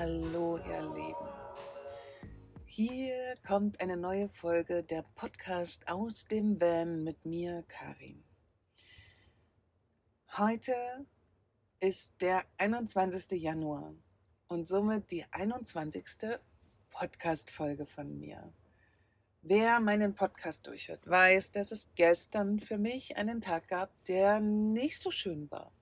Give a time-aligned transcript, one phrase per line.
[0.00, 1.28] Hallo, ihr Lieben.
[2.66, 8.22] Hier kommt eine neue Folge der Podcast aus dem Van mit mir, Karin.
[10.36, 10.72] Heute
[11.80, 13.42] ist der 21.
[13.42, 13.92] Januar
[14.46, 16.04] und somit die 21.
[16.90, 18.52] Podcast-Folge von mir.
[19.42, 25.00] Wer meinen Podcast durchhört, weiß, dass es gestern für mich einen Tag gab, der nicht
[25.00, 25.72] so schön war.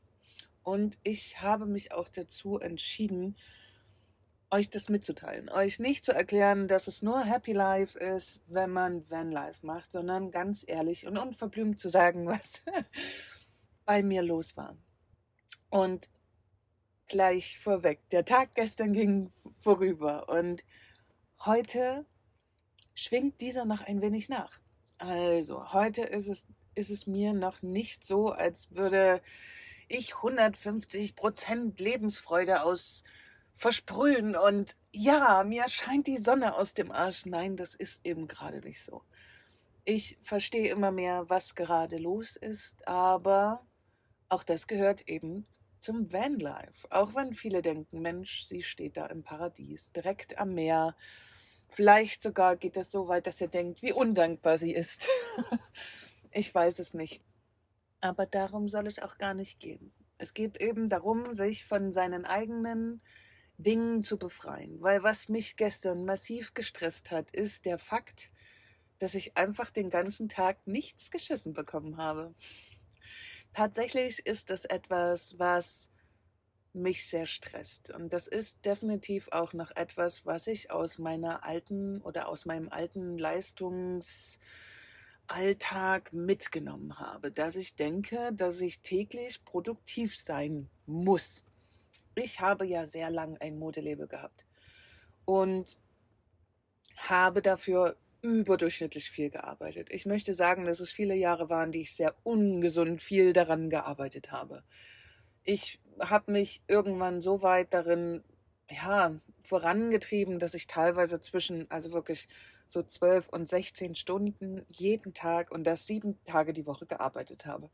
[0.63, 3.37] Und ich habe mich auch dazu entschieden,
[4.51, 9.09] euch das mitzuteilen, euch nicht zu erklären, dass es nur Happy Life ist, wenn man
[9.11, 12.63] Van Life macht, sondern ganz ehrlich und unverblümt zu sagen, was
[13.85, 14.77] bei mir los war.
[15.69, 16.09] Und
[17.09, 20.65] gleich vorweg, der Tag gestern ging vorüber und
[21.45, 22.07] heute
[22.95, 24.61] schwingt dieser noch ein wenig nach.
[24.99, 29.21] Also, heute ist es, ist es mir noch nicht so, als würde
[29.89, 33.05] ich 150 Prozent Lebensfreude aus
[33.57, 37.27] versprühen und ja, mir scheint die Sonne aus dem Arsch.
[37.27, 39.03] Nein, das ist eben gerade nicht so.
[39.85, 43.65] Ich verstehe immer mehr, was gerade los ist, aber
[44.29, 45.47] auch das gehört eben
[45.79, 46.91] zum Vanlife.
[46.91, 50.97] Auch wenn viele denken, Mensch, sie steht da im Paradies, direkt am Meer.
[51.69, 55.09] Vielleicht sogar geht es so weit, dass er denkt, wie undankbar sie ist.
[56.31, 57.23] ich weiß es nicht.
[58.01, 59.93] Aber darum soll es auch gar nicht gehen.
[60.19, 63.03] Es geht eben darum, sich von seinen eigenen
[63.59, 64.81] Dingen zu befreien.
[64.81, 68.31] Weil was mich gestern massiv gestresst hat, ist der Fakt,
[68.99, 72.35] dass ich einfach den ganzen Tag nichts geschissen bekommen habe.
[73.53, 75.91] Tatsächlich ist das etwas, was
[76.75, 77.91] mich sehr stresst.
[77.91, 82.69] Und das ist definitiv auch noch etwas, was ich aus meiner alten oder aus meinem
[82.69, 91.45] alten Leistungsalltag mitgenommen habe, dass ich denke, dass ich täglich produktiv sein muss
[92.17, 94.45] ich habe ja sehr lang ein Modelabel gehabt
[95.25, 95.77] und
[96.97, 99.89] habe dafür überdurchschnittlich viel gearbeitet.
[99.91, 104.33] Ich möchte sagen, dass es viele Jahre waren, die ich sehr ungesund viel daran gearbeitet
[104.33, 104.65] habe.
[105.45, 108.25] Ich habe mich irgendwann so weit darin,
[108.69, 112.27] ja, vorangetrieben, dass ich teilweise zwischen, also wirklich
[112.67, 117.71] so zwölf und sechzehn Stunden jeden Tag und das sieben Tage die Woche gearbeitet habe.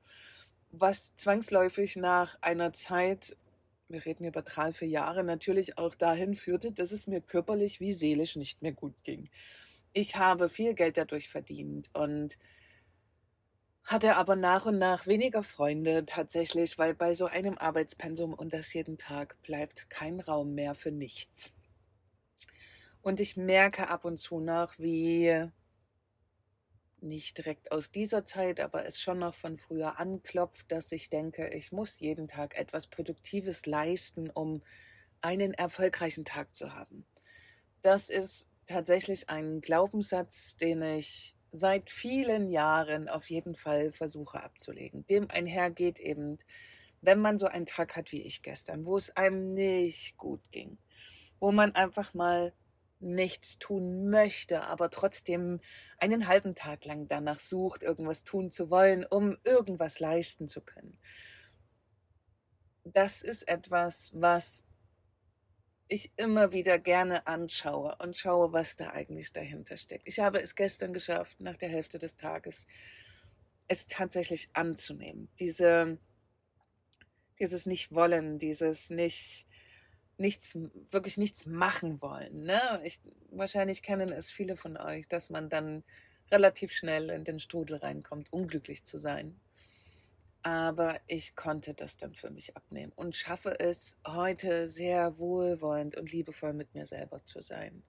[0.71, 3.37] Was zwangsläufig nach einer Zeit
[3.93, 7.93] wir reden über drei, vier Jahre, natürlich auch dahin führte, dass es mir körperlich wie
[7.93, 9.31] seelisch nicht mehr gut ging.
[9.93, 12.39] Ich habe viel Geld dadurch verdient und
[13.85, 18.73] hatte aber nach und nach weniger Freunde tatsächlich, weil bei so einem Arbeitspensum und das
[18.73, 21.53] jeden Tag bleibt kein Raum mehr für nichts.
[23.03, 25.51] Und ich merke ab und zu noch, wie
[27.03, 31.49] nicht direkt aus dieser Zeit, aber es schon noch von früher anklopft, dass ich denke,
[31.49, 34.63] ich muss jeden Tag etwas Produktives leisten, um
[35.21, 37.07] einen erfolgreichen Tag zu haben.
[37.83, 45.07] Das ist tatsächlich ein Glaubenssatz, den ich seit vielen Jahren auf jeden Fall versuche abzulegen.
[45.07, 46.39] Dem einhergeht eben,
[47.03, 50.79] wenn man so einen Tag hat wie ich gestern, wo es einem nicht gut ging,
[51.41, 52.53] wo man einfach mal
[53.03, 55.61] nichts tun möchte, aber trotzdem
[55.99, 60.99] einen halben Tag lang danach sucht, irgendwas tun zu wollen, um irgendwas leisten zu können.
[62.85, 64.65] Das ist etwas, was
[65.89, 70.09] ich immer wieder gerne anschaue und schaue, was da eigentlich dahinter steckt.
[70.09, 72.67] Ich habe es gestern geschafft, nach der Hälfte des Tages,
[73.69, 75.29] es tatsächlich anzunehmen.
[75.39, 75.99] Diese,
[77.39, 79.47] dieses Nicht-Wollen, dieses Nicht,
[80.22, 80.56] nichts,
[80.91, 82.44] wirklich nichts machen wollen.
[82.44, 82.60] Ne?
[82.84, 83.00] Ich,
[83.31, 85.84] wahrscheinlich kennen es viele von euch, dass man dann
[86.31, 89.38] relativ schnell in den Strudel reinkommt, unglücklich zu sein.
[90.43, 96.11] Aber ich konnte das dann für mich abnehmen und schaffe es heute sehr wohlwollend und
[96.11, 97.84] liebevoll mit mir selber zu sein.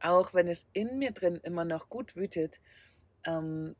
[0.00, 2.60] Auch wenn es in mir drin immer noch gut wütet,
[3.24, 3.76] ähm,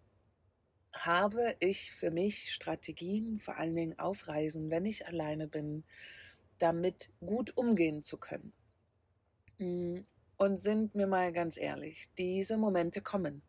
[0.92, 5.84] habe ich für mich Strategien, vor allen Dingen auf Reisen, wenn ich alleine bin,
[6.58, 8.53] damit gut umgehen zu können.
[9.58, 10.00] Mm,
[10.38, 13.43] und sind mir mal ganz ehrlich, diese Momente kommen.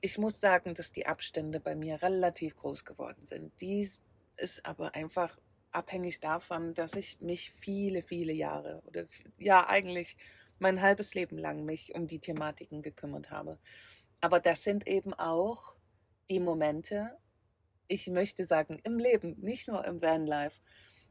[0.00, 3.52] Ich muss sagen, dass die Abstände bei mir relativ groß geworden sind.
[3.60, 4.00] Dies
[4.36, 5.38] ist aber einfach
[5.72, 9.06] abhängig davon, dass ich mich viele, viele Jahre oder
[9.38, 10.16] ja eigentlich
[10.58, 13.58] mein halbes Leben lang mich um die Thematiken gekümmert habe.
[14.20, 15.76] Aber das sind eben auch
[16.28, 17.16] die Momente,
[17.88, 20.60] ich möchte sagen, im Leben, nicht nur im Vanlife,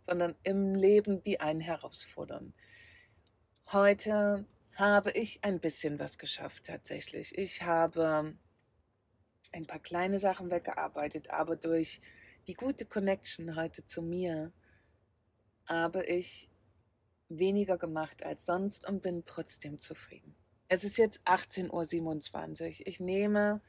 [0.10, 2.56] sondern im Leben, die einen herausfordern.
[3.72, 7.38] Heute habe ich ein bisschen was geschafft tatsächlich.
[7.38, 8.34] Ich habe
[9.52, 12.02] ein paar kleine Sachen weggearbeitet, aber durch
[12.48, 14.52] die gute Connection heute zu mir
[15.68, 16.50] habe ich
[17.28, 20.36] weniger gemacht als sonst und bin trotzdem zufrieden.
[20.70, 21.70] Es ist jetzt 18.27
[22.80, 22.88] Uhr.
[22.88, 23.62] Ich nehme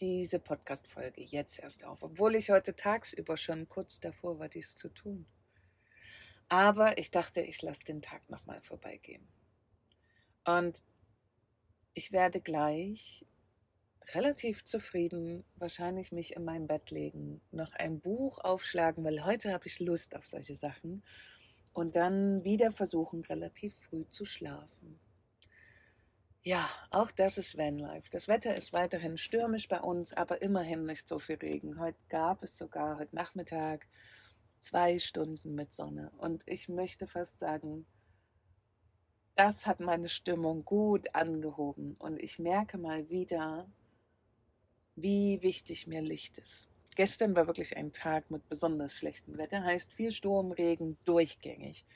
[0.00, 4.88] diese Podcast-Folge jetzt erst auf, obwohl ich heute tagsüber schon kurz davor war, dies zu
[4.88, 5.26] tun.
[6.50, 9.26] Aber ich dachte, ich lasse den Tag nochmal vorbeigehen.
[10.44, 10.82] Und
[11.94, 13.24] ich werde gleich
[14.14, 19.68] relativ zufrieden wahrscheinlich mich in mein Bett legen, noch ein Buch aufschlagen, weil heute habe
[19.68, 21.04] ich Lust auf solche Sachen
[21.72, 24.98] und dann wieder versuchen, relativ früh zu schlafen.
[26.42, 28.10] Ja, auch das ist Vanlife.
[28.10, 31.78] Das Wetter ist weiterhin stürmisch bei uns, aber immerhin nicht so viel Regen.
[31.78, 33.86] Heute gab es sogar heute Nachmittag
[34.60, 36.12] zwei Stunden mit Sonne.
[36.18, 37.86] Und ich möchte fast sagen,
[39.34, 41.94] das hat meine Stimmung gut angehoben.
[41.98, 43.70] Und ich merke mal wieder,
[44.96, 46.68] wie wichtig mir Licht ist.
[46.96, 51.86] Gestern war wirklich ein Tag mit besonders schlechtem Wetter, heißt viel Sturm, Regen, durchgängig.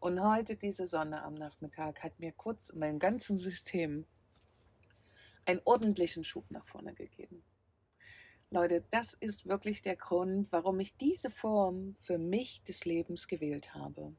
[0.00, 4.06] Und heute diese Sonne am Nachmittag hat mir kurz in meinem ganzen System
[5.44, 7.42] einen ordentlichen Schub nach vorne gegeben.
[8.50, 13.74] Leute, das ist wirklich der Grund, warum ich diese Form für mich des Lebens gewählt
[13.74, 14.14] habe.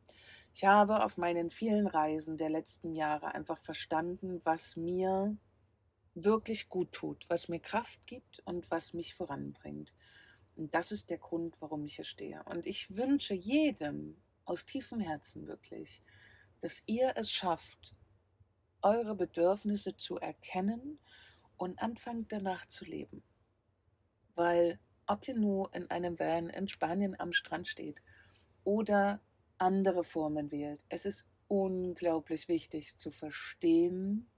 [0.53, 5.35] Ich habe auf meinen vielen Reisen der letzten Jahre einfach verstanden, was mir
[6.13, 9.95] wirklich gut tut, was mir Kraft gibt und was mich voranbringt.
[10.55, 12.43] Und das ist der Grund, warum ich hier stehe.
[12.43, 14.15] Und ich wünsche jedem
[14.45, 16.03] aus tiefem Herzen wirklich,
[16.61, 17.95] dass ihr es schafft,
[18.83, 20.99] eure Bedürfnisse zu erkennen
[21.57, 23.23] und anfangt danach zu leben.
[24.39, 28.01] Weil ob ihr nur in einem Van in Spanien am Strand steht
[28.63, 29.19] oder
[29.57, 34.29] andere Formen wählt, es ist unglaublich wichtig zu verstehen,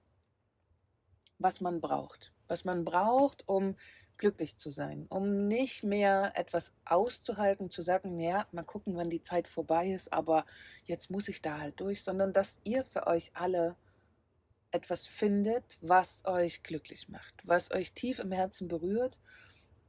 [1.37, 2.33] was man braucht.
[2.47, 3.75] Was man braucht, um
[4.17, 9.21] glücklich zu sein, um nicht mehr etwas auszuhalten, zu sagen, ja, mal gucken, wann die
[9.21, 10.47] Zeit vorbei ist, aber
[10.85, 13.75] jetzt muss ich da halt durch, sondern dass ihr für euch alle
[14.71, 19.15] etwas findet, was euch glücklich macht, was euch tief im Herzen berührt,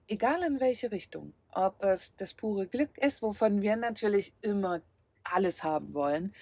[0.09, 1.33] egal in welche Richtung.
[1.53, 4.83] Ob es das pure Glück ist, wovon wir natürlich immer
[5.25, 6.35] alles haben wollen,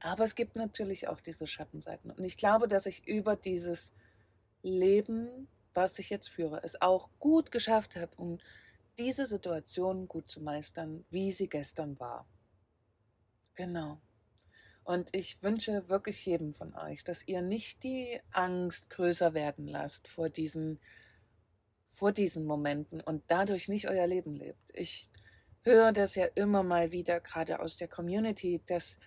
[0.00, 2.10] aber es gibt natürlich auch diese Schattenseiten.
[2.10, 3.92] Und ich glaube, dass ich über dieses
[4.62, 8.38] Leben, was ich jetzt führe, es auch gut geschafft habe, um
[8.98, 12.26] diese Situation gut zu meistern, wie sie gestern war.
[13.54, 14.00] Genau.
[14.84, 20.08] Und ich wünsche wirklich jedem von euch, dass ihr nicht die Angst größer werden lasst
[20.08, 20.80] vor diesen,
[21.92, 24.60] vor diesen Momenten und dadurch nicht euer Leben lebt.
[24.72, 25.08] Ich
[25.62, 28.98] höre das ja immer mal wieder, gerade aus der Community, dass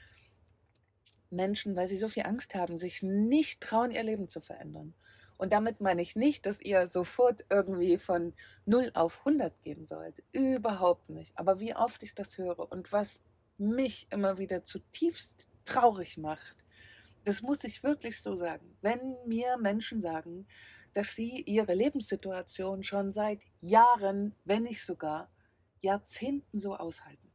[1.30, 4.94] Menschen, weil sie so viel Angst haben, sich nicht trauen, ihr Leben zu verändern.
[5.38, 8.34] Und damit meine ich nicht, dass ihr sofort irgendwie von
[8.66, 10.24] 0 auf 100 gehen sollt.
[10.32, 11.38] Überhaupt nicht.
[11.38, 13.20] Aber wie oft ich das höre und was
[13.58, 16.64] mich immer wieder zutiefst traurig macht,
[17.26, 18.78] das muss ich wirklich so sagen.
[18.82, 20.46] Wenn mir Menschen sagen,
[20.94, 25.30] dass sie ihre Lebenssituation schon seit Jahren, wenn nicht sogar
[25.81, 27.31] Jahrzehnten so aushalten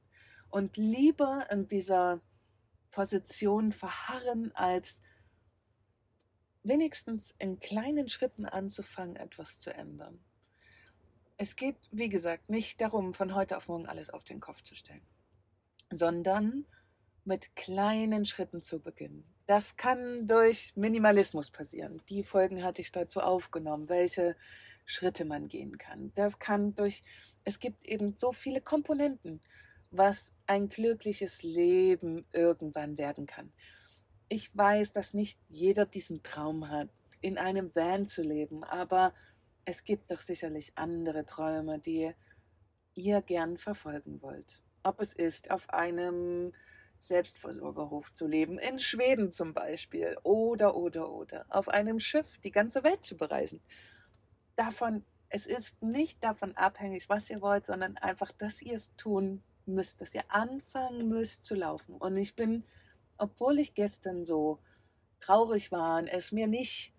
[0.51, 2.21] und lieber in dieser
[2.91, 5.03] Position verharren, als
[6.63, 10.19] wenigstens in kleinen Schritten anzufangen, etwas zu ändern.
[11.37, 14.75] Es geht, wie gesagt, nicht darum, von heute auf morgen alles auf den Kopf zu
[14.75, 15.07] stellen,
[15.91, 16.67] sondern
[17.25, 19.25] mit kleinen Schritten zu beginnen.
[19.49, 22.01] Das kann durch Minimalismus passieren.
[22.09, 24.37] Die Folgen hatte ich dazu aufgenommen, welche
[24.85, 26.13] Schritte man gehen kann.
[26.15, 27.03] Das kann durch,
[27.43, 29.41] es gibt eben so viele Komponenten,
[29.91, 33.53] was ein glückliches Leben irgendwann werden kann
[34.29, 36.89] ich weiß, dass nicht jeder diesen Traum hat,
[37.21, 39.15] in einem Van zu leben, aber
[39.65, 42.13] es gibt doch sicherlich andere Träume, die
[42.95, 44.63] ihr gern verfolgen wollt.
[44.83, 46.53] Ob es ist, auf einem
[47.01, 52.83] Selbstversorgerhof zu leben, in Schweden zum Beispiel, oder, oder, oder, auf einem Schiff die ganze
[52.85, 53.61] Welt zu bereisen.
[54.57, 59.43] Davon, es ist nicht davon abhängig, was ihr wollt, sondern einfach, dass ihr es tun
[59.67, 61.95] müsst, dass ihr anfangen müsst zu laufen.
[61.97, 62.65] Und ich bin
[63.19, 64.61] obwohl ich gestern so
[65.21, 66.95] traurig war und es mir nicht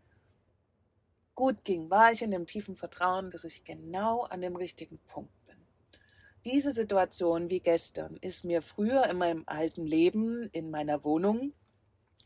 [1.33, 5.31] gut ging, war ich in dem tiefen Vertrauen, dass ich genau an dem richtigen Punkt.
[6.45, 11.53] Diese Situation wie gestern ist mir früher in meinem alten Leben in meiner Wohnung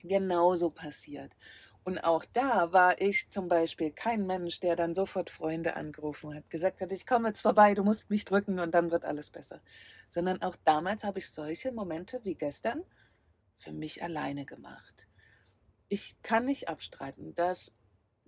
[0.04, 1.32] genauso passiert.
[1.84, 6.50] Und auch da war ich zum Beispiel kein Mensch, der dann sofort Freunde angerufen hat,
[6.50, 9.62] gesagt hat, ich komme jetzt vorbei, du musst mich drücken und dann wird alles besser.
[10.10, 12.84] Sondern auch damals habe ich solche Momente wie gestern
[13.58, 15.08] für mich alleine gemacht.
[15.90, 17.74] Ich kann nicht abstreiten, dass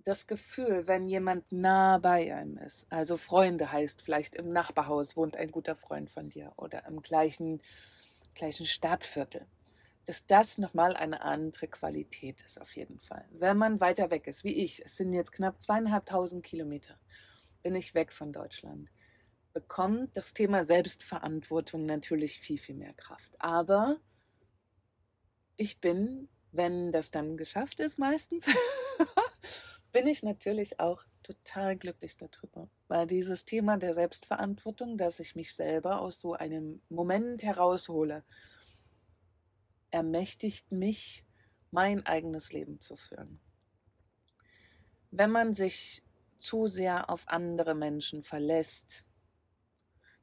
[0.06, 5.36] das Gefühl, wenn jemand nah bei einem ist, also Freunde heißt, vielleicht im Nachbarhaus wohnt
[5.36, 7.60] ein guter Freund von dir oder im gleichen,
[8.36, 9.44] gleichen Stadtviertel,
[10.04, 13.24] dass das nochmal eine andere Qualität ist, auf jeden Fall.
[13.32, 16.96] Wenn man weiter weg ist, wie ich, es sind jetzt knapp zweieinhalbtausend Kilometer,
[17.64, 18.88] bin ich weg von Deutschland,
[19.52, 23.34] bekommt das Thema Selbstverantwortung natürlich viel, viel mehr Kraft.
[23.40, 23.96] Aber
[25.56, 28.46] ich bin, wenn das dann geschafft ist, meistens,
[29.96, 35.54] bin ich natürlich auch total glücklich darüber, weil dieses Thema der Selbstverantwortung, dass ich mich
[35.54, 38.22] selber aus so einem Moment heraushole,
[39.90, 41.24] ermächtigt mich,
[41.70, 43.40] mein eigenes Leben zu führen.
[45.12, 46.02] Wenn man sich
[46.36, 49.05] zu sehr auf andere Menschen verlässt,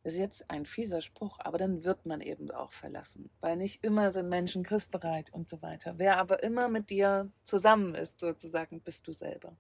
[0.03, 4.12] ist jetzt ein fieser Spruch, aber dann wird man eben auch verlassen, weil nicht immer
[4.12, 5.98] sind Menschen griffbereit und so weiter.
[5.98, 9.57] Wer aber immer mit dir zusammen ist, sozusagen, bist du selber.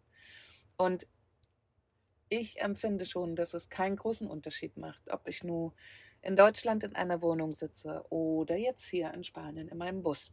[0.75, 1.07] Und
[2.27, 5.73] ich empfinde schon, dass es keinen großen Unterschied macht, ob ich nur
[6.21, 10.31] in Deutschland in einer Wohnung sitze oder jetzt hier in Spanien in meinem Bus.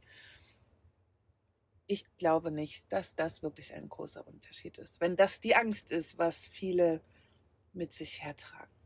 [1.87, 5.01] Ich glaube nicht, dass das wirklich ein großer Unterschied ist.
[5.01, 7.03] Wenn das die Angst ist, was viele
[7.73, 8.80] mit sich hertragen.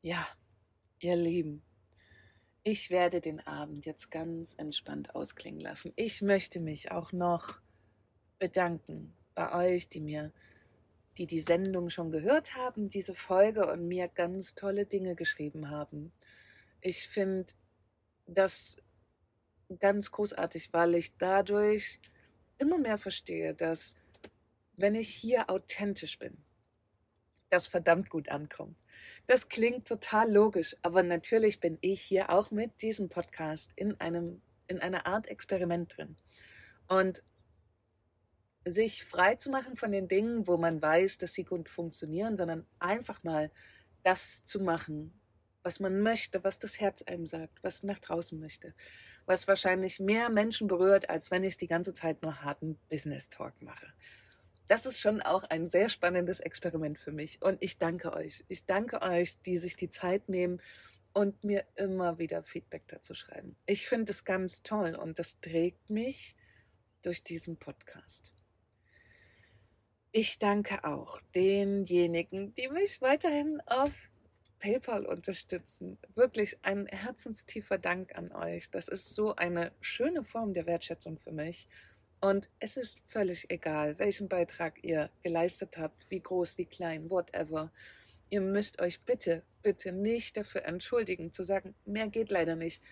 [0.00, 0.28] Ja,
[1.00, 1.62] ihr Lieben,
[2.62, 5.92] ich werde den Abend jetzt ganz entspannt ausklingen lassen.
[5.96, 7.60] Ich möchte mich auch noch
[8.38, 10.32] bedanken bei euch, die mir
[11.18, 16.12] die die Sendung schon gehört haben, diese Folge und mir ganz tolle Dinge geschrieben haben.
[16.80, 17.52] Ich finde
[18.26, 18.76] das
[19.80, 21.98] ganz großartig, weil ich dadurch
[22.58, 23.96] immer mehr verstehe, dass
[24.76, 26.36] wenn ich hier authentisch bin,
[27.50, 28.76] das verdammt gut ankommt.
[29.26, 34.42] Das klingt total logisch, aber natürlich bin ich hier auch mit diesem Podcast in einem
[34.68, 36.16] in einer Art Experiment drin.
[36.88, 37.22] Und
[38.64, 42.66] sich frei zu machen von den Dingen, wo man weiß, dass sie gut funktionieren, sondern
[42.78, 43.50] einfach mal
[44.02, 45.18] das zu machen,
[45.62, 48.74] was man möchte, was das Herz einem sagt, was nach draußen möchte,
[49.26, 53.60] was wahrscheinlich mehr Menschen berührt, als wenn ich die ganze Zeit nur harten Business Talk
[53.62, 53.86] mache.
[54.68, 58.44] Das ist schon auch ein sehr spannendes Experiment für mich und ich danke euch.
[58.48, 60.60] Ich danke euch, die sich die Zeit nehmen
[61.14, 63.56] und mir immer wieder Feedback dazu schreiben.
[63.66, 66.36] Ich finde es ganz toll und das trägt mich
[67.02, 68.32] durch diesen Podcast.
[70.12, 74.10] Ich danke auch denjenigen, die mich weiterhin auf
[74.58, 75.98] PayPal unterstützen.
[76.14, 78.70] Wirklich ein herzenstiefer Dank an euch.
[78.70, 81.68] Das ist so eine schöne Form der Wertschätzung für mich.
[82.20, 87.70] Und es ist völlig egal, welchen Beitrag ihr geleistet habt, wie groß, wie klein, whatever.
[88.30, 92.82] Ihr müsst euch bitte, bitte nicht dafür entschuldigen, zu sagen, mehr geht leider nicht.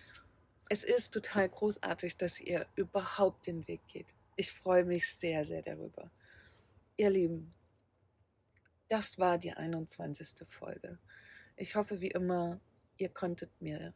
[0.69, 4.07] Es ist total großartig, dass ihr überhaupt den Weg geht.
[4.37, 6.09] Ich freue mich sehr, sehr darüber.
[6.95, 7.53] Ihr Lieben,
[8.87, 10.47] das war die 21.
[10.47, 10.97] Folge.
[11.57, 12.59] Ich hoffe, wie immer,
[12.97, 13.93] ihr konntet mir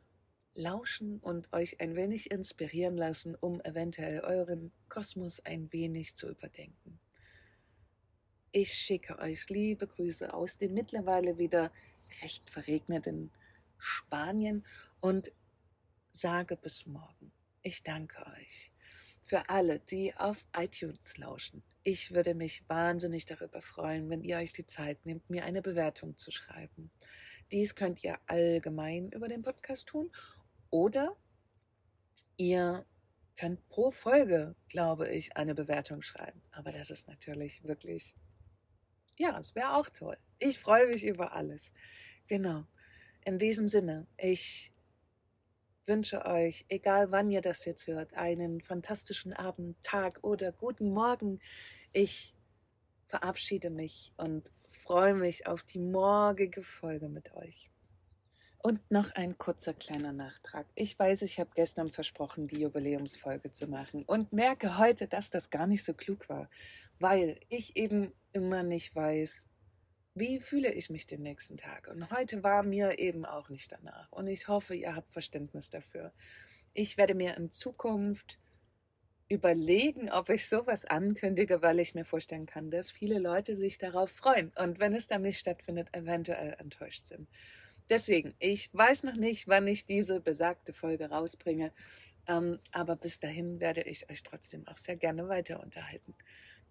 [0.54, 7.00] lauschen und euch ein wenig inspirieren lassen, um eventuell euren Kosmos ein wenig zu überdenken.
[8.52, 11.72] Ich schicke euch liebe Grüße aus dem mittlerweile wieder
[12.22, 13.32] recht verregneten
[13.78, 14.66] Spanien
[15.00, 15.32] und
[16.12, 17.32] sage bis morgen.
[17.62, 18.72] Ich danke euch
[19.24, 21.64] für alle, die auf iTunes lauschen.
[21.84, 26.18] Ich würde mich wahnsinnig darüber freuen, wenn ihr euch die Zeit nehmt, mir eine Bewertung
[26.18, 26.92] zu schreiben.
[27.52, 30.12] Dies könnt ihr allgemein über den Podcast tun
[30.72, 31.16] oder
[32.38, 32.86] ihr
[33.38, 36.42] könnt pro Folge, glaube ich, eine Bewertung schreiben.
[36.52, 38.16] Aber das ist natürlich wirklich,
[39.18, 40.18] ja, es wäre auch toll.
[40.40, 41.72] Ich freue mich über alles.
[42.28, 42.66] Genau.
[43.24, 44.74] In diesem Sinne, ich
[45.86, 51.40] wünsche euch, egal wann ihr das jetzt hört, einen fantastischen Abend, Tag oder guten Morgen.
[51.94, 52.36] Ich
[53.08, 57.70] verabschiede mich und freue mich auf die morgige Folge mit euch.
[58.64, 60.68] Und noch ein kurzer kleiner Nachtrag.
[60.76, 65.50] Ich weiß, ich habe gestern versprochen, die Jubiläumsfolge zu machen und merke heute, dass das
[65.50, 66.48] gar nicht so klug war,
[67.00, 69.48] weil ich eben immer nicht weiß,
[70.14, 71.88] wie fühle ich mich den nächsten Tag?
[71.88, 74.12] Und heute war mir eben auch nicht danach.
[74.12, 76.14] Und ich hoffe, ihr habt Verständnis dafür.
[76.74, 78.38] Ich werde mir in Zukunft
[79.28, 84.12] überlegen, ob ich sowas ankündige, weil ich mir vorstellen kann, dass viele Leute sich darauf
[84.12, 87.30] freuen und wenn es dann nicht stattfindet, eventuell enttäuscht sind.
[87.92, 91.74] Deswegen, ich weiß noch nicht, wann ich diese besagte Folge rausbringe,
[92.26, 96.16] ähm, aber bis dahin werde ich euch trotzdem auch sehr gerne weiter unterhalten.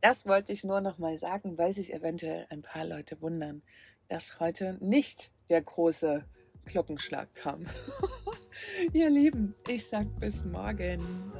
[0.01, 3.61] Das wollte ich nur noch mal sagen, weil sich eventuell ein paar Leute wundern,
[4.09, 6.25] dass heute nicht der große
[6.65, 7.67] Glockenschlag kam.
[8.95, 11.35] Ihr Lieben, ich sag bis morgen.